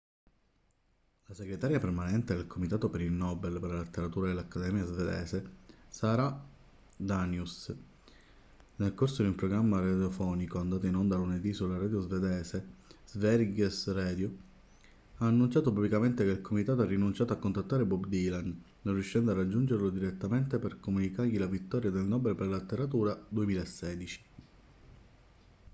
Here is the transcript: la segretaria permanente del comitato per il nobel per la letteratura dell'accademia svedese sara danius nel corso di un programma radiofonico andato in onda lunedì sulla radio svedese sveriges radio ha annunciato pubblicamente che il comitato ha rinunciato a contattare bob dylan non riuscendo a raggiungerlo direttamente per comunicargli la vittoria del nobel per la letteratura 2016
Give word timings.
la 1.27 1.33
segretaria 1.35 1.77
permanente 1.79 2.33
del 2.33 2.47
comitato 2.47 2.89
per 2.89 3.01
il 3.01 3.11
nobel 3.11 3.59
per 3.59 3.69
la 3.69 3.81
letteratura 3.83 4.29
dell'accademia 4.29 4.83
svedese 4.83 5.51
sara 5.89 6.43
danius 6.95 7.71
nel 8.77 8.95
corso 8.95 9.21
di 9.21 9.27
un 9.29 9.35
programma 9.35 9.79
radiofonico 9.79 10.57
andato 10.57 10.87
in 10.87 10.95
onda 10.95 11.17
lunedì 11.17 11.53
sulla 11.53 11.77
radio 11.77 12.01
svedese 12.01 12.65
sveriges 13.05 13.93
radio 13.93 14.33
ha 15.17 15.27
annunciato 15.27 15.71
pubblicamente 15.71 16.23
che 16.23 16.31
il 16.31 16.41
comitato 16.41 16.81
ha 16.81 16.85
rinunciato 16.85 17.33
a 17.33 17.37
contattare 17.37 17.85
bob 17.85 18.07
dylan 18.07 18.59
non 18.81 18.93
riuscendo 18.95 19.29
a 19.29 19.33
raggiungerlo 19.35 19.91
direttamente 19.91 20.57
per 20.57 20.79
comunicargli 20.79 21.37
la 21.37 21.45
vittoria 21.45 21.91
del 21.91 22.05
nobel 22.07 22.33
per 22.33 22.47
la 22.47 22.57
letteratura 22.57 23.23
2016 23.29 24.23